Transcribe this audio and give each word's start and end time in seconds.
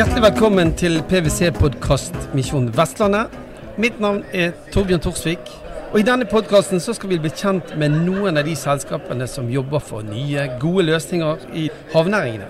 Hjertelig 0.00 0.22
velkommen 0.22 0.70
til 0.80 0.94
PwC-podkast 1.10 2.14
Misjon 2.32 2.70
Vestlandet. 2.72 3.34
Mitt 3.76 3.98
navn 4.00 4.22
er 4.32 4.54
Torbjørn 4.72 5.02
Torsvik. 5.04 5.50
Og 5.90 5.98
I 6.00 6.06
denne 6.08 6.24
podkasten 6.24 6.80
skal 6.80 7.10
vi 7.10 7.18
bli 7.20 7.28
kjent 7.36 7.74
med 7.76 7.98
noen 8.06 8.40
av 8.40 8.48
de 8.48 8.54
selskapene 8.56 9.28
som 9.28 9.50
jobber 9.52 9.84
for 9.84 10.00
nye, 10.08 10.46
gode 10.62 10.86
løsninger 10.88 11.44
i 11.52 11.66
havnæringene. 11.92 12.48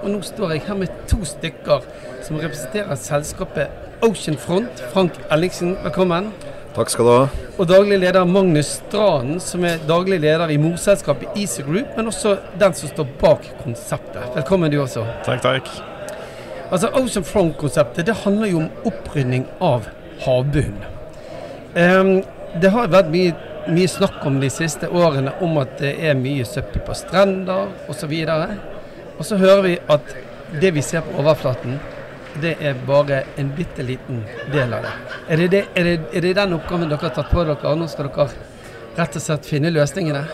Og 0.00 0.08
Nå 0.14 0.22
står 0.24 0.56
jeg 0.56 0.64
her 0.70 0.80
med 0.80 0.96
to 1.12 1.20
stykker 1.34 1.84
som 2.24 2.40
representerer 2.40 2.96
selskapet 3.04 4.00
Ocean 4.00 4.40
Front. 4.40 4.80
Frank 4.96 5.20
Ellingsen, 5.28 5.76
velkommen. 5.84 6.32
Takk 6.72 6.96
skal 6.96 7.04
du 7.04 7.14
ha. 7.18 7.30
Og 7.58 7.68
daglig 7.68 8.00
leder 8.00 8.24
Magnus 8.24 8.78
Stranden, 8.80 9.44
som 9.44 9.68
er 9.68 9.76
daglig 9.84 10.24
leder 10.24 10.48
i 10.48 10.56
morselskapet 10.56 11.36
Easy 11.36 11.68
Group, 11.68 11.98
men 12.00 12.08
også 12.08 12.38
den 12.56 12.80
som 12.80 12.96
står 12.96 13.16
bak 13.20 13.56
konseptet. 13.60 14.22
Velkommen 14.40 14.72
du 14.72 14.80
også. 14.80 15.04
Takk, 15.28 15.44
takk. 15.44 15.91
Altså 16.72 16.88
Ocean 16.96 17.24
Front-konseptet 17.24 18.06
det 18.08 18.14
handler 18.24 18.48
jo 18.48 18.62
om 18.62 18.88
opprydning 18.88 19.44
av 19.60 19.90
havbunnen. 20.24 20.84
Um, 21.76 22.22
det 22.60 22.70
har 22.72 22.88
vært 22.92 23.10
mye, 23.12 23.32
mye, 23.72 23.88
snakk 23.88 24.24
om 24.28 24.38
de 24.40 24.48
siste 24.52 24.88
årene 24.88 25.34
om 25.44 25.58
at 25.60 25.78
det 25.80 25.92
er 26.00 26.16
mye 26.16 26.44
søppel 26.48 26.84
på 26.84 26.96
strender 26.96 27.68
osv. 27.92 28.12
Og, 28.24 28.54
og 29.18 29.24
så 29.28 29.40
hører 29.40 29.62
vi 29.66 29.74
at 29.92 30.14
det 30.60 30.72
vi 30.76 30.84
ser 30.84 31.04
på 31.04 31.20
overflaten, 31.20 31.78
det 32.40 32.54
er 32.64 32.78
bare 32.88 33.22
en 33.40 33.50
bitte 33.56 33.84
liten 33.84 34.22
del 34.52 34.72
av 34.72 34.86
det. 34.86 34.92
Er 35.28 35.42
det, 35.42 35.50
det, 35.52 35.62
er 35.76 35.88
det, 35.88 35.98
er 36.12 36.24
det 36.24 36.36
den 36.40 36.56
oppgaven 36.56 36.88
dere 36.88 37.04
har 37.04 37.14
tatt 37.16 37.32
på 37.32 37.44
dere? 37.44 37.74
Nå 37.76 37.88
skal 37.92 38.08
dere 38.08 38.28
rett 38.96 39.20
og 39.20 39.24
slett 39.24 39.48
finne 39.48 39.72
løsningene? 39.72 40.24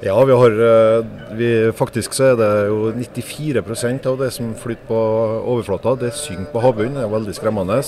Ja, 0.00 0.24
vi 0.24 0.32
har 0.32 0.50
eh, 0.50 1.04
vi, 1.34 1.72
Faktisk 1.74 2.12
så 2.14 2.30
er 2.30 2.36
det 2.38 2.50
jo 2.70 2.92
94% 2.94 4.04
av 4.06 4.18
det 4.20 4.28
som 4.30 4.52
flyter 4.54 4.86
på 4.86 4.98
overflata, 5.42 5.96
det 5.98 6.12
synker 6.14 6.52
på 6.52 6.62
havbunnen. 6.62 7.00
Det 7.00 7.06
er 7.06 7.14
veldig 7.16 7.34
skremmende. 7.34 7.80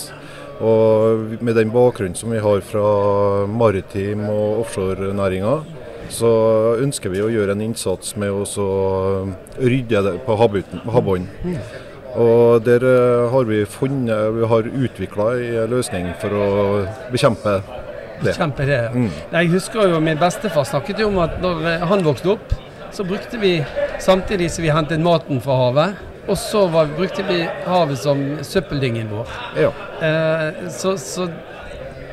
Og 0.60 1.36
med 1.38 1.54
den 1.56 1.70
bakgrunnen 1.70 2.18
som 2.18 2.34
vi 2.34 2.42
har 2.42 2.64
fra 2.66 3.46
maritim- 3.46 4.26
og 4.26 4.64
offshorenæringa, 4.64 5.60
så 6.10 6.32
ønsker 6.82 7.14
vi 7.14 7.22
å 7.22 7.30
gjøre 7.30 7.54
en 7.54 7.62
innsats 7.68 8.16
med 8.18 8.34
å 8.34 8.66
rydde 9.62 10.02
det 10.08 10.16
på 10.26 10.36
havbunnen. 10.40 11.30
Og 12.18 12.66
der 12.66 12.82
eh, 12.82 13.28
har 13.30 13.46
vi 13.46 13.62
funnet, 13.70 14.34
vi 14.34 14.50
har 14.50 14.66
utvikla 14.66 15.30
en 15.38 15.70
løsning 15.70 16.10
for 16.18 16.34
å 16.34 16.48
bekjempe 17.14 17.60
det. 18.24 18.34
Kjempe 18.36 18.66
det. 18.68 18.80
Mm. 18.94 19.08
Jeg 19.32 19.52
husker 19.54 19.94
jo 19.94 20.00
min 20.04 20.18
bestefar 20.20 20.66
snakket 20.68 21.02
jo 21.02 21.10
om 21.10 21.20
at 21.24 21.38
når 21.42 21.66
eh, 21.70 21.86
han 21.92 22.04
vokste 22.06 22.34
opp, 22.34 22.54
så 22.92 23.06
brukte 23.06 23.38
vi 23.38 23.52
samtidig 24.02 24.50
som 24.50 24.64
vi 24.64 24.72
hentet 24.74 25.00
maten 25.00 25.40
fra 25.44 25.56
havet, 25.60 26.00
og 26.26 26.38
så 26.38 26.66
var, 26.70 26.90
brukte 26.96 27.24
vi 27.28 27.42
havet 27.66 27.98
som 27.98 28.20
søppeldyngen 28.46 29.08
vår. 29.10 29.38
Ja. 29.58 29.70
Eh, 30.06 30.68
så, 30.70 30.96
så, 30.98 31.28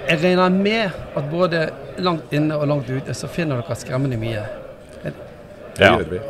jeg 0.07 0.21
regner 0.23 0.53
med 0.53 0.95
at 1.19 1.27
både 1.31 1.67
langt 1.99 2.31
inne 2.33 2.55
og 2.55 2.69
langt 2.69 2.89
ute 2.89 3.13
så 3.17 3.27
finner 3.27 3.59
dere 3.59 3.75
skremmende 3.75 4.19
mye. 4.21 4.45
Det 5.03 5.13
ja. 5.83 5.97
gjør 5.97 6.07
vi. 6.15 6.21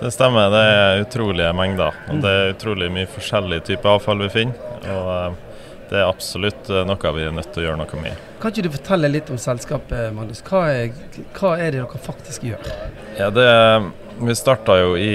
Det 0.00 0.10
stemmer, 0.12 0.50
det 0.52 0.62
er 0.68 1.02
utrolige 1.04 1.52
mengder. 1.56 1.94
Og 2.10 2.20
det 2.24 2.30
er 2.30 2.52
utrolig 2.52 2.90
mye 2.92 3.08
forskjellig 3.08 3.62
type 3.64 3.88
avfall 3.88 4.20
vi 4.26 4.30
finner. 4.34 4.74
Og 4.92 5.10
eh, 5.14 5.42
det 5.90 6.00
er 6.00 6.08
absolutt 6.08 6.70
eh, 6.72 6.84
noe 6.88 7.12
vi 7.16 7.24
er 7.24 7.32
nødt 7.32 7.52
til 7.54 7.62
å 7.62 7.68
gjøre 7.68 7.80
noe 7.80 8.02
med. 8.02 8.30
Kan 8.44 8.52
ikke 8.52 8.66
du 8.66 8.74
fortelle 8.74 9.08
litt 9.08 9.30
om 9.32 9.38
selskapet, 9.40 10.10
Magnus? 10.12 10.42
Hva 10.44 10.66
er, 10.68 10.90
hva 11.32 11.54
er 11.56 11.72
det 11.72 11.78
dere 11.80 12.00
faktisk 12.04 12.44
gjør? 12.44 12.66
Ja, 13.16 13.30
det, 13.32 13.46
Vi 14.20 14.34
starta 14.36 14.76
jo 14.82 14.90
i 15.00 15.14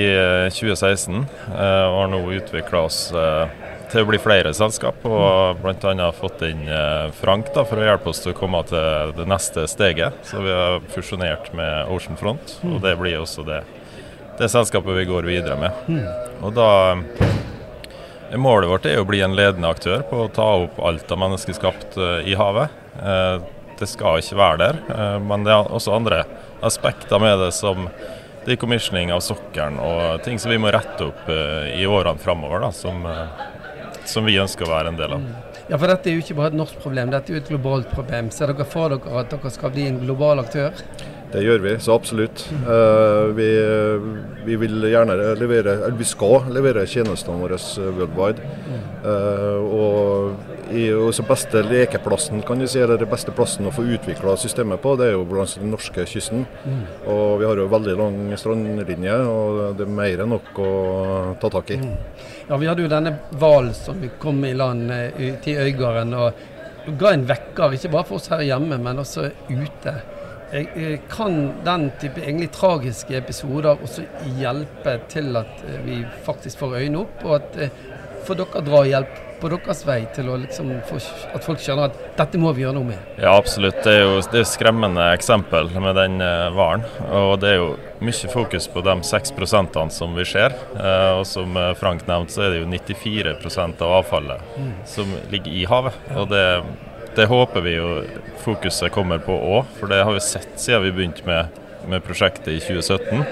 2016 0.50 1.20
eh, 1.22 1.86
og 1.86 1.98
har 2.02 2.10
nå 2.10 2.24
utvikla 2.40 2.82
oss 2.90 2.98
til 3.90 4.02
å 4.02 4.10
bli 4.10 4.18
flere 4.22 4.50
selskap. 4.58 5.06
Og 5.06 5.62
bl.a. 5.62 6.10
fått 6.18 6.42
inn 6.50 6.66
Frank 7.22 7.54
da, 7.54 7.68
for 7.70 7.78
å 7.78 7.86
hjelpe 7.86 8.10
oss 8.10 8.26
til 8.26 8.34
å 8.34 8.40
komme 8.42 8.66
til 8.70 9.14
det 9.22 9.30
neste 9.30 9.70
steget. 9.70 10.18
Så 10.26 10.42
vi 10.42 10.54
har 10.54 10.82
fusjonert 10.98 11.54
med 11.54 11.94
Ocean 11.94 12.18
Front, 12.18 12.58
og 12.66 12.82
det 12.82 12.98
blir 12.98 13.22
også 13.22 13.46
det 13.46 13.62
det 14.40 14.50
selskapet 14.50 14.96
vi 14.96 15.06
går 15.06 15.24
videre 15.28 15.56
med. 15.60 15.72
Mm. 15.88 16.06
Og 16.48 16.54
da 16.56 16.70
eh, 16.92 17.29
Målet 18.38 18.70
vårt 18.70 18.86
er 18.86 19.00
å 19.02 19.08
bli 19.10 19.24
en 19.26 19.34
ledende 19.34 19.70
aktør 19.72 20.04
på 20.06 20.26
å 20.26 20.30
ta 20.34 20.46
opp 20.62 20.78
alt 20.86 21.10
av 21.10 21.18
menneskeskapt 21.18 21.98
uh, 21.98 22.20
i 22.22 22.36
havet. 22.38 22.74
Uh, 23.02 23.42
det 23.80 23.88
skal 23.90 24.22
ikke 24.22 24.38
være 24.38 24.60
der, 24.62 24.82
uh, 24.92 25.18
men 25.24 25.46
det 25.48 25.54
er 25.56 25.72
også 25.74 25.96
andre 25.96 26.24
aspekter 26.66 27.22
med 27.22 27.40
det 27.42 27.50
som 27.58 27.88
decommissioning 28.46 29.10
av 29.16 29.24
sokkelen 29.26 29.80
og 29.82 30.22
ting 30.26 30.38
som 30.42 30.54
vi 30.54 30.60
må 30.62 30.70
rette 30.74 31.10
opp 31.10 31.28
i 31.30 31.84
årene 31.86 32.22
framover, 32.24 32.64
som, 32.74 33.04
som, 34.08 34.26
vi 34.26 34.40
ønsker 34.42 34.66
å 34.66 34.72
være 34.72 34.94
en 34.94 34.98
del 34.98 35.14
av. 35.18 35.26
Ja, 35.70 35.78
for 35.78 35.92
Dette 35.92 36.10
er 36.10 36.18
jo 36.18 36.24
ikke 36.24 36.38
bare 36.40 36.54
et 36.54 36.58
norsk 36.58 36.80
problem, 36.82 37.12
dette 37.14 37.30
er 37.30 37.38
jo 37.38 37.44
et 37.44 37.52
globalt 37.52 37.92
problem. 37.92 38.32
Ser 38.34 38.52
dere 38.52 38.66
for 38.68 38.96
dere 38.96 39.22
at 39.22 39.36
dere 39.36 39.54
skal 39.54 39.76
bli 39.76 39.86
en 39.92 40.02
global 40.02 40.42
aktør? 40.42 40.72
Det 41.30 41.44
gjør 41.46 41.62
vi, 41.62 41.76
så 41.80 41.94
absolutt. 41.94 42.42
Uh, 42.66 43.30
vi, 43.38 43.48
vi, 44.48 44.56
vil 44.58 44.88
gjerne 44.90 45.18
levere, 45.38 45.76
eller 45.86 45.98
vi 46.00 46.08
skal 46.08 46.50
levere 46.54 46.88
tjenestene 46.90 47.38
våre 47.38 47.60
worldwide. 48.00 48.48
Uh, 49.00 49.62
og 49.70 50.74
i 50.74 50.88
også 50.94 51.24
beste 51.30 51.62
lekeplassen, 51.66 52.42
kan 52.46 52.62
vi 52.62 52.68
si, 52.70 52.82
eller 52.82 52.98
den 53.00 53.10
beste 53.10 53.34
plassen 53.36 53.70
å 53.70 53.74
få 53.74 53.86
utvikla 53.86 54.36
systemet 54.42 54.82
på, 54.82 54.96
det 55.00 55.10
er 55.10 55.16
jo 55.18 55.24
langs 55.30 55.56
den 55.60 55.72
norske 55.74 56.06
kysten. 56.10 56.46
Og 57.06 57.40
vi 57.42 57.50
har 57.50 57.62
jo 57.62 57.70
veldig 57.72 57.98
lang 58.02 58.20
strandlinje, 58.38 59.18
og 59.30 59.80
det 59.80 59.86
er 59.86 59.98
mer 60.02 60.26
enn 60.26 60.34
nok 60.34 60.62
å 60.66 60.72
ta 61.42 61.54
tak 61.60 61.76
i. 61.78 61.82
Mm. 61.82 61.98
Ja, 62.50 62.58
Vi 62.58 62.70
hadde 62.70 62.86
jo 62.86 62.92
denne 62.92 63.18
hvalen 63.38 63.76
som 63.78 64.02
kom 64.22 64.42
i 64.46 64.56
land 64.58 64.90
ute 65.18 65.54
i 65.54 65.60
Øygarden. 65.62 66.14
og 66.18 66.98
ga 66.98 67.14
en 67.14 67.26
vekker, 67.28 67.74
ikke 67.76 67.92
bare 67.94 68.08
for 68.08 68.18
oss 68.18 68.32
her 68.32 68.42
hjemme, 68.46 68.78
men 68.82 69.02
også 69.02 69.30
ute. 69.50 69.94
Kan 71.12 71.40
den 71.66 71.90
type 72.02 72.22
egentlig 72.24 72.50
tragiske 72.56 73.18
episoder 73.20 73.78
også 73.78 74.06
hjelpe 74.40 74.98
til 75.12 75.38
at 75.38 75.66
eh, 75.68 75.82
vi 75.86 76.04
faktisk 76.26 76.64
får 76.64 76.78
øynene 76.82 77.04
opp, 77.06 77.26
og 77.26 77.36
at 77.38 77.60
får 78.28 78.40
dere 78.42 78.64
dra 78.66 78.86
hjelp 78.88 79.26
på 79.40 79.50
deres 79.54 79.86
vei 79.88 80.02
til 80.16 80.28
liksom 80.42 80.72
få, 80.90 80.98
at 81.32 81.46
folk 81.46 81.62
skjønner 81.64 81.88
at 81.88 82.00
dette 82.18 82.40
må 82.42 82.52
vi 82.56 82.66
gjøre 82.66 82.76
noe 82.76 82.90
med? 82.90 83.06
Ja, 83.22 83.38
absolutt. 83.38 83.78
Det 83.86 83.94
er 83.96 84.04
jo 84.04 84.18
det 84.34 84.42
er 84.42 84.50
skremmende 84.50 85.06
eksempel 85.16 85.72
med 85.80 85.96
den 85.96 86.20
uh, 86.20 86.50
varen. 86.56 86.84
Og 87.08 87.38
det 87.40 87.54
er 87.54 87.62
jo 87.62 87.70
mye 88.04 88.34
fokus 88.34 88.68
på 88.72 88.84
de 88.84 88.98
6 89.08 89.34
som 89.96 90.18
vi 90.18 90.26
ser. 90.28 90.56
Og 91.16 91.26
som 91.28 91.56
Frank 91.80 92.06
nevnte, 92.08 92.36
så 92.36 92.46
er 92.46 92.54
det 92.54 92.62
jo 92.62 92.70
94 92.72 93.58
av 93.80 93.96
avfallet 94.02 94.54
mm. 94.58 94.70
som 94.88 95.16
ligger 95.32 95.56
i 95.56 95.66
havet. 95.68 95.98
Og 96.16 96.30
det 96.32 96.46
det 97.16 97.26
håper 97.30 97.62
vi 97.66 97.76
jo 97.76 97.88
fokuset 98.44 98.92
kommer 98.94 99.22
på 99.24 99.34
òg, 99.34 99.70
for 99.80 99.92
det 99.92 100.04
har 100.04 100.16
vi 100.16 100.22
sett 100.24 100.54
siden 100.60 100.86
vi 100.88 100.94
begynte 100.96 101.26
med, 101.28 101.60
med 101.90 102.04
prosjektet 102.06 102.54
i 102.54 102.60
2017. 102.64 103.24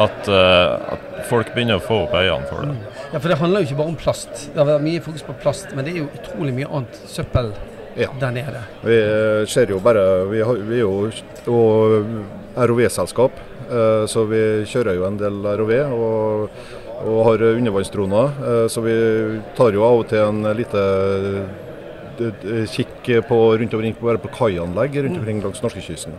At, 0.00 0.28
uh, 0.30 0.94
at, 0.94 1.06
folk 1.28 1.50
begynner 1.54 1.80
å 1.80 1.82
få 1.84 2.04
opp 2.06 2.14
øynene 2.16 2.46
for 2.48 2.64
det. 2.64 2.76
Ja, 3.10 3.18
For 3.18 3.28
det 3.30 3.36
handler 3.40 3.62
jo 3.62 3.68
ikke 3.68 3.78
bare 3.80 3.92
om 3.92 3.98
plast. 3.98 4.30
Det 4.46 4.58
har 4.58 4.68
vært 4.68 4.86
mye 4.86 5.02
fokus 5.04 5.24
på 5.26 5.34
plast, 5.42 5.74
men 5.76 5.86
det 5.86 5.92
er 5.92 6.02
jo 6.04 6.08
utrolig 6.14 6.54
mye 6.56 6.70
annet 6.70 7.00
søppel 7.10 7.52
ja. 7.98 8.08
der 8.22 8.34
nede. 8.34 8.64
Vi 8.86 8.96
eh, 8.96 9.42
ser 9.50 9.70
jo 9.70 9.80
bare 9.82 10.04
Vi, 10.30 10.42
har, 10.46 10.60
vi 10.70 10.78
er 10.78 10.84
jo 10.86 11.60
ROV-selskap, 12.70 13.42
uh, 13.70 14.06
så 14.10 14.24
vi 14.30 14.42
kjører 14.70 14.98
jo 14.98 15.08
en 15.10 15.18
del 15.20 15.42
ROV. 15.62 15.74
og 15.94 16.76
og 17.00 17.22
har 17.24 17.40
undervannsdroner, 17.40 18.66
så 18.68 18.82
vi 18.84 18.94
tar 19.56 19.72
jo 19.72 19.86
av 19.86 20.02
og 20.02 20.10
til 20.10 20.20
en 20.20 20.50
lite 20.52 20.82
kikk 22.70 23.10
på 23.28 23.40
rundt 23.60 23.74
omkring 23.74 23.96
bare 24.00 24.20
på 24.22 24.32
kaianlegg 24.36 25.00
rundt 25.04 25.20
omkring 25.20 25.42
langs 25.44 25.62
norskekysten. 25.64 26.16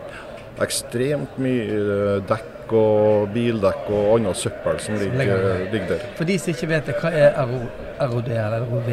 Ekstremt 0.61 1.37
mye 1.41 1.67
eh, 1.67 2.17
dekk 2.29 2.73
og 2.77 3.31
bildekk 3.33 3.87
og 3.91 4.13
annet 4.15 4.37
søppel 4.39 4.77
som 4.79 4.95
ligger, 4.95 5.41
ligger, 5.73 5.87
der. 5.89 6.03
For 6.15 6.27
de 6.27 6.37
som 6.39 6.53
ikke 6.53 6.69
vet 6.69 6.87
det, 6.87 6.95
hva 7.01 7.09
er 7.11 7.33
ROD 8.11 8.29
eller 8.31 8.63
ROV? 8.69 8.87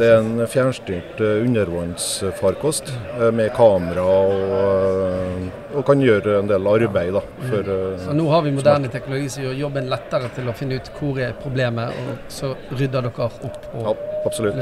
Det 0.00 0.08
er 0.08 0.16
en 0.18 0.42
fjernstyrt 0.50 1.20
eh, 1.22 1.42
undervannsfarkost 1.44 2.90
eh, 2.90 3.28
med 3.36 3.52
kamera 3.56 4.06
og, 4.06 5.50
og, 5.74 5.82
kan 5.86 6.02
gjøre 6.02 6.40
en 6.40 6.50
del 6.50 6.70
arbeid. 6.72 7.12
Da, 7.18 7.24
mm. 7.26 7.50
for, 7.52 7.74
så 8.06 8.16
nå 8.16 8.30
har 8.32 8.46
vi 8.46 8.54
moderne 8.56 8.90
teknologi 8.92 9.30
som 9.36 9.46
gjør 9.46 9.58
jobben 9.66 9.90
lettere 9.92 10.32
til 10.38 10.50
å 10.50 10.56
finne 10.56 10.80
ut 10.80 10.94
hvor 10.98 11.20
er 11.22 11.36
problemet, 11.42 12.00
og 12.06 12.32
så 12.32 12.54
rydder 12.72 13.10
dere 13.10 13.30
opp. 13.30 13.70
ja, 13.76 13.94
absolutt. 14.24 14.60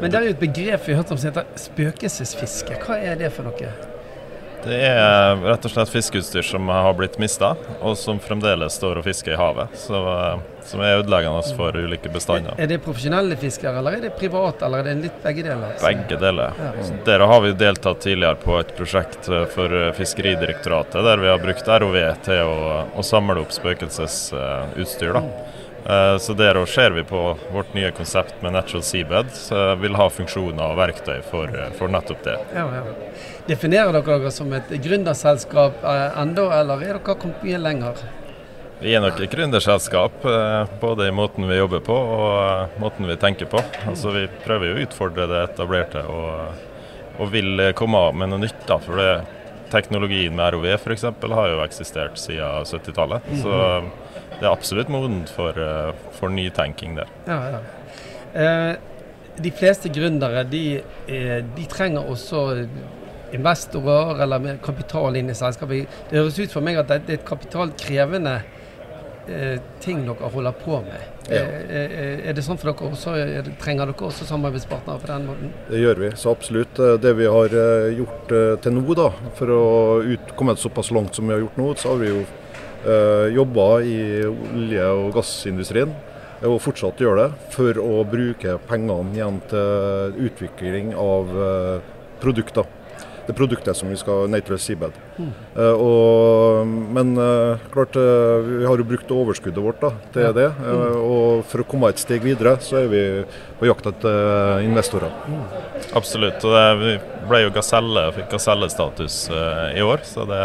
Men 0.00 0.10
det 0.10 0.18
er 0.18 0.28
jo 0.28 0.34
et 0.36 0.42
begrep 0.42 0.86
vi 0.86 0.94
har 0.94 1.02
hørt 1.02 1.14
om 1.14 1.20
som 1.20 1.30
heter 1.30 1.48
spøkelsesfiske. 1.68 2.82
Hva 2.84 3.00
er 3.00 3.18
det 3.20 3.32
for 3.34 3.48
noe? 3.48 3.72
Det 4.60 4.76
er 4.76 5.38
rett 5.40 5.64
og 5.64 5.72
slett 5.72 5.88
fiskeutstyr 5.88 6.44
som 6.44 6.68
har 6.68 6.92
blitt 6.98 7.16
mista, 7.20 7.54
og 7.80 7.94
som 7.96 8.18
fremdeles 8.20 8.74
står 8.76 9.00
og 9.00 9.06
fisker 9.06 9.32
i 9.32 9.38
havet. 9.40 9.72
Så, 9.80 10.00
som 10.68 10.82
er 10.84 10.98
ødeleggende 10.98 11.54
for 11.56 11.76
ulike 11.80 12.12
bestander. 12.12 12.58
Er 12.60 12.68
det 12.68 12.80
profesjonelle 12.84 13.38
fiskere, 13.40 13.78
eller 13.80 13.96
er 13.96 14.04
det 14.04 14.10
private, 14.20 14.66
eller 14.66 14.84
er 14.84 14.90
det 14.90 15.06
litt 15.06 15.22
begge 15.24 15.46
deler? 15.46 15.78
Begge 15.80 16.18
deler. 16.20 16.60
Ja. 16.60 16.88
Der 17.08 17.24
har 17.32 17.40
vi 17.46 17.54
deltatt 17.62 18.04
tidligere 18.04 18.36
på 18.42 18.58
et 18.60 18.74
prosjekt 18.76 19.30
eh, 19.32 19.46
for 19.54 19.72
eh, 19.80 19.94
Fiskeridirektoratet, 19.96 21.00
der 21.08 21.24
vi 21.24 21.32
har 21.32 21.40
brukt 21.40 21.72
ROV 21.80 21.96
til 22.28 22.44
å, 22.44 22.84
å 22.92 23.06
samle 23.06 23.40
opp 23.40 23.56
spøkelsesutstyr. 23.56 25.16
da. 25.16 25.24
Eh, 25.86 26.16
så 26.18 26.36
der 26.36 26.60
ser 26.66 26.90
vi 26.96 27.04
på 27.04 27.36
vårt 27.52 27.74
nye 27.74 27.90
konsept 27.90 28.42
med 28.42 28.52
Natural 28.52 28.82
Seabed. 28.82 29.32
Så 29.34 29.74
vil 29.80 29.96
ha 29.96 30.08
funksjoner 30.10 30.62
og 30.72 30.78
verktøy 30.80 31.20
for, 31.30 31.48
eh, 31.48 31.72
for 31.78 31.88
nettopp 31.88 32.24
det. 32.24 32.38
Ja, 32.54 32.68
ja. 32.80 32.84
Definerer 33.48 33.92
dere 33.92 34.18
dere 34.18 34.30
som 34.30 34.52
et 34.52 34.68
gründerselskap 34.68 35.82
ennå, 35.82 36.22
enda, 36.22 36.60
eller 36.60 36.82
er 36.82 36.98
dere 36.98 37.14
kommet 37.14 37.42
mye 37.42 37.58
lenger? 37.58 38.02
Vi 38.80 38.94
er 38.96 39.02
nok 39.04 39.18
et 39.20 39.28
gründerselskap, 39.28 40.22
eh, 40.24 40.70
både 40.80 41.08
i 41.08 41.12
måten 41.12 41.44
vi 41.44 41.58
jobber 41.58 41.82
på 41.84 41.92
og 41.92 42.28
eh, 42.40 42.78
måten 42.80 43.04
vi 43.10 43.16
tenker 43.20 43.44
på. 43.52 43.60
Altså 43.90 44.14
Vi 44.14 44.22
prøver 44.40 44.70
jo 44.70 44.78
å 44.78 44.84
utfordre 44.86 45.26
det 45.28 45.42
etablerte 45.50 46.04
og, 46.08 46.62
og 47.18 47.28
vil 47.34 47.60
eh, 47.60 47.74
komme 47.76 48.00
av 48.00 48.16
med 48.16 48.32
noe 48.32 48.40
nytt. 48.40 48.62
da, 48.66 48.78
for 48.80 48.96
det 48.96 49.10
Teknologien 49.70 50.34
med 50.34 50.54
ROV 50.54 50.64
f.eks. 50.78 51.04
har 51.04 51.50
jo 51.52 51.60
eksistert 51.62 52.16
siden 52.18 52.64
70-tallet. 52.66 53.28
Så 53.38 53.52
det 54.38 54.46
er 54.46 54.52
absolutt 54.52 54.88
modent 54.92 55.32
for, 55.34 55.56
eh, 55.56 55.92
for 56.16 56.32
nytenking 56.32 56.96
der. 57.00 57.10
Ja, 57.26 57.40
ja. 57.56 57.60
Eh, 58.34 58.76
de 59.40 59.50
fleste 59.50 59.88
gründere 59.88 60.44
de, 60.48 60.82
eh, 61.08 61.40
de 61.56 61.66
trenger 61.68 62.08
også 62.08 62.66
investorer 63.32 64.22
eller 64.22 64.38
mer 64.38 64.56
kapital 64.62 65.16
inn 65.16 65.30
i 65.30 65.36
selskapet. 65.38 65.86
Det 66.10 66.18
høres 66.18 66.38
ut 66.38 66.52
for 66.52 66.64
meg 66.64 66.80
at 66.80 66.90
det 66.90 67.02
er 67.06 67.20
et 67.20 67.28
kapitalkrevende 67.28 68.40
eh, 69.30 69.60
ting 69.80 70.02
dere 70.06 70.30
holder 70.34 70.56
på 70.64 70.80
med. 70.86 71.06
Ja. 71.30 71.44
Eh, 71.44 71.94
eh, 72.00 72.28
er 72.28 72.34
det 72.34 72.44
sånn 72.44 72.58
for 72.58 72.72
dere 72.72 72.90
også? 72.90 73.14
Er 73.20 73.46
det, 73.46 73.56
trenger 73.62 73.90
dere 73.90 74.08
også 74.10 74.26
samarbeidspartnere 74.28 75.02
på 75.02 75.12
den 75.12 75.30
måten? 75.30 75.54
Det 75.70 75.82
gjør 75.84 76.04
vi, 76.04 76.12
så 76.18 76.34
absolutt. 76.34 76.82
Det 77.02 77.14
vi 77.18 77.30
har 77.30 77.56
gjort 77.96 78.36
til 78.62 78.76
nå, 78.76 78.84
da, 78.98 79.10
for 79.38 79.54
å 79.54 79.64
ut, 80.04 80.36
komme 80.38 80.58
såpass 80.58 80.92
langt 80.94 81.18
som 81.18 81.28
vi 81.28 81.36
har 81.36 81.44
gjort 81.44 81.60
nå, 81.60 81.72
så 81.78 81.94
har 81.94 82.02
vi 82.02 82.14
jo 82.14 82.22
jobba 83.34 83.66
i 83.84 83.98
olje- 84.24 84.92
og 84.94 85.10
gassindustrien. 85.18 85.92
Og 86.48 86.56
fortsatt 86.64 87.00
gjør 87.02 87.18
det, 87.18 87.26
for 87.52 87.76
å 87.82 88.00
bruke 88.08 88.54
pengene 88.68 89.12
igjen 89.12 89.40
til 89.50 90.14
utvikling 90.30 90.94
av 90.96 91.34
eh, 91.36 91.88
produkter. 92.22 92.64
Det 93.30 93.36
produktet 93.38 93.76
som 93.76 93.88
vi 93.88 93.96
skal 93.96 94.26
Natural 94.26 94.58
Seabed. 94.58 94.96
Eh, 95.56 95.62
og, 95.70 96.66
men 96.66 97.12
uh, 97.14 97.60
klart, 97.70 97.94
uh, 97.94 98.42
vi 98.42 98.64
har 98.66 98.80
jo 98.80 98.86
brukt 98.88 99.12
overskuddet 99.14 99.62
vårt 99.62 99.78
da, 99.84 99.90
til 100.10 100.32
det. 100.34 100.48
Mm. 100.58 100.96
og 100.98 101.44
for 101.46 101.62
å 101.62 101.66
komme 101.70 101.92
et 101.92 102.00
steg 102.02 102.24
videre, 102.26 102.56
så 102.58 102.80
er 102.80 102.88
vi 102.90 103.02
på 103.60 103.68
jakt 103.68 103.86
etter 103.86 104.64
investorer. 104.66 105.14
Absolutt. 105.94 106.42
Og 106.42 106.56
det, 106.56 106.64
vi 106.80 106.94
ble 107.30 107.42
jo 107.44 107.52
gaselle, 107.54 108.02
fikk 108.16 108.34
gasellestatus 108.34 109.18
i 109.78 109.84
år, 109.84 110.02
så 110.08 110.26
det 110.26 110.40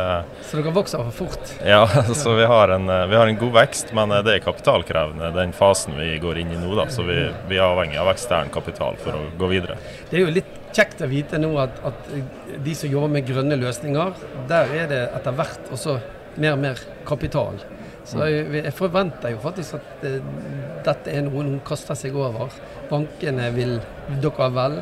Så 0.46 0.60
dere 0.60 0.74
vokser 0.76 1.02
for 1.08 1.24
fort. 1.26 1.56
Ja, 1.66 1.88
så 2.14 2.36
vi 2.38 2.46
har, 2.46 2.70
en, 2.76 2.86
vi 2.86 3.18
har 3.18 3.32
en 3.32 3.40
god 3.40 3.56
vekst, 3.56 3.96
men 3.98 4.14
det 4.28 4.36
er 4.36 4.44
kapitalkrevende 4.46 5.32
den 5.34 5.56
fasen 5.58 5.98
vi 5.98 6.20
går 6.22 6.44
inn 6.44 6.54
i 6.54 6.62
nå. 6.62 6.70
Da. 6.78 6.86
Så 6.94 7.08
vi, 7.08 7.18
vi 7.50 7.58
er 7.58 7.66
avhengig 7.66 7.98
av 8.04 8.14
ekstern 8.14 8.54
kapital 8.54 9.02
for 9.02 9.18
å 9.18 9.26
gå 9.42 9.50
videre. 9.56 9.80
Det 10.12 10.20
er 10.20 10.28
jo 10.28 10.36
litt 10.38 10.62
kjekt 10.76 11.04
å 11.06 11.10
vite 11.10 11.40
nå 11.40 11.54
at, 11.62 11.80
at 11.88 12.12
de 12.66 12.76
som 12.76 12.92
jobber 12.92 13.14
med 13.16 13.28
grønne 13.28 13.58
løsninger, 13.60 14.14
der 14.50 14.76
er 14.76 14.92
det 14.92 15.02
etter 15.16 15.38
hvert 15.38 15.72
også 15.76 15.98
mer 16.42 16.58
og 16.58 16.62
mer 16.66 16.84
kapital. 17.08 17.62
Så 18.06 18.28
jeg, 18.30 18.46
jeg 18.60 18.74
forventer 18.78 19.34
jo 19.34 19.42
faktisk 19.42 19.80
at 19.80 20.04
det, 20.04 20.20
dette 20.86 21.10
er 21.10 21.24
noe 21.26 21.42
noen 21.42 21.62
kaster 21.66 21.98
seg 21.98 22.16
over. 22.20 22.54
Bankene 22.92 23.50
vil 23.56 23.80
dere 24.22 24.50
vel. 24.54 24.76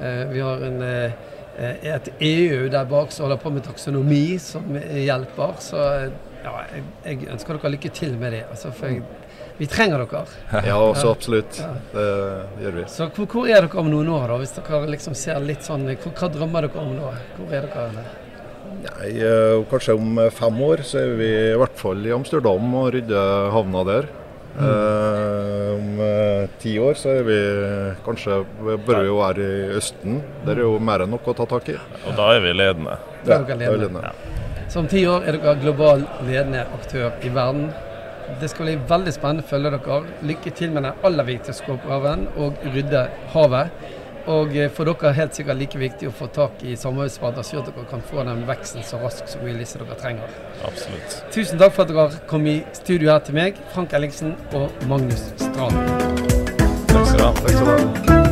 Eh, 0.00 0.24
vi 0.32 0.42
har 0.44 0.66
en, 0.66 0.82
eh, 0.84 1.86
et 1.94 2.10
EU 2.20 2.68
der 2.72 2.84
bak 2.88 3.12
som 3.12 3.26
holder 3.26 3.40
på 3.40 3.54
med 3.54 3.64
taksonomi, 3.64 4.24
som 4.42 4.76
hjelper. 4.76 5.56
Så 5.64 5.80
eh, 5.80 6.12
ja, 6.44 6.54
jeg, 6.74 6.84
jeg 7.06 7.32
ønsker 7.32 7.56
dere 7.56 7.72
lykke 7.76 7.92
til 7.96 8.18
med 8.20 8.36
det. 8.36 8.44
Altså, 8.52 8.74
for 8.76 8.92
jeg, 8.92 9.08
vi 9.60 9.66
trenger 9.68 10.00
dere. 10.00 10.24
Ja, 10.70 10.78
så 10.96 11.10
absolutt. 11.12 11.58
Det 11.92 12.06
gjør 12.64 12.78
vi. 12.78 12.86
Så 12.88 13.10
hvor, 13.12 13.26
hvor 13.28 13.50
er 13.50 13.66
dere 13.66 13.82
om 13.82 13.90
noen 13.92 14.08
år, 14.08 14.30
da? 14.32 14.38
Hvis 14.40 14.54
dere 14.56 14.86
liksom 14.88 15.16
ser 15.18 15.42
litt 15.44 15.66
sånn 15.66 15.84
hvor, 15.90 16.14
Hva 16.16 16.30
drømmer 16.32 16.64
dere 16.64 16.80
om 16.80 16.94
nå? 16.96 17.10
Hvor 17.36 17.52
er 17.58 17.68
dere? 17.68 18.06
Nei, 18.80 19.10
eh, 19.20 19.58
kanskje 19.68 19.98
om 19.98 20.16
fem 20.32 20.62
år 20.64 20.80
så 20.88 21.02
er 21.02 21.12
vi 21.18 21.28
i 21.50 21.58
hvert 21.60 21.76
fall 21.76 22.00
i 22.06 22.14
Amsterdam 22.16 22.72
og 22.80 22.88
rydder 22.94 23.50
havna 23.52 23.84
der. 23.90 24.08
Eh, 24.60 25.66
om 25.74 26.00
eh, 26.06 26.48
ti 26.62 26.72
år 26.80 26.96
så 26.98 27.12
er 27.18 27.28
vi 27.28 27.38
kanskje 28.06 28.40
bør 28.64 29.02
vi 29.02 29.10
jo 29.10 29.20
være 29.20 29.50
i 29.50 29.68
Østen. 29.76 30.22
Der 30.46 30.56
er 30.56 30.64
jo 30.64 30.80
mer 30.80 31.04
enn 31.04 31.12
nok 31.12 31.28
å 31.28 31.36
ta 31.36 31.46
tak 31.52 31.68
i. 31.74 31.76
Og 32.06 32.16
da 32.16 32.32
er 32.38 32.42
vi 32.46 32.56
ledende. 32.56 32.96
Ja, 33.26 33.36
er 33.36 33.44
er 33.44 33.60
ledende. 33.60 33.84
ledende. 33.84 34.40
Så 34.70 34.80
om 34.80 34.88
ti 34.88 35.04
år 35.10 35.28
er 35.28 35.36
dere 35.36 35.56
global 35.60 36.08
ledende 36.24 36.64
aktør 36.80 37.12
i 37.26 37.32
verden. 37.34 37.68
Det 38.40 38.50
skal 38.52 38.68
bli 38.68 38.76
veldig 38.90 39.14
spennende 39.16 39.44
å 39.44 39.50
følge 39.50 39.72
dere. 39.76 40.02
Lykke 40.30 40.52
til 40.56 40.74
med 40.74 40.86
den 40.86 41.06
aller 41.06 41.26
viktigste 41.28 41.74
oppgaven, 41.74 42.28
å 42.36 42.52
rydde 42.74 43.08
havet. 43.34 43.96
Og 44.30 44.56
eh, 44.56 44.68
for 44.70 44.88
dere 44.88 45.10
er 45.10 45.16
helt 45.16 45.36
sikkert 45.36 45.58
like 45.58 45.80
viktig 45.80 46.10
å 46.10 46.14
få 46.14 46.28
tak 46.34 46.62
i 46.62 46.76
samarbeidspartnere, 46.78 47.46
så 47.46 47.64
dere 47.66 47.86
kan 47.90 48.04
få 48.10 48.24
den 48.28 48.44
veksten 48.48 48.84
så 48.86 49.00
raskt 49.02 49.32
som 49.32 49.44
mulig 49.46 49.66
som 49.70 49.84
dere 49.84 49.98
trenger. 50.00 50.40
Absolutt. 50.68 51.20
Tusen 51.34 51.60
takk 51.60 51.76
for 51.76 51.86
at 51.86 51.94
dere 51.94 52.24
kom 52.30 52.46
i 52.46 52.60
studio 52.76 53.14
her 53.14 53.24
til 53.26 53.38
meg, 53.40 53.60
Frank 53.74 53.96
Ellingsen 53.96 54.36
og 54.52 54.68
Magnus 54.90 55.30
Strand. 55.40 55.80
Takk 56.90 57.06
skal 57.06 57.16
du 57.18 57.24
ha. 57.24 57.32
Takk 57.40 57.56
skal 57.56 57.64
du 57.64 58.18
ha. 58.18 58.29